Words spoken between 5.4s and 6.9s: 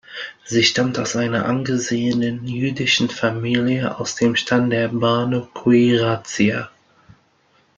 Quraiza.